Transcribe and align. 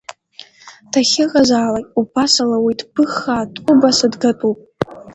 Дахьыҟазаалак 0.91 1.87
убасала 1.99 2.57
уи 2.65 2.73
дԥыххаа-дҟәыбаса 2.79 4.07
дгатәуп. 4.13 4.59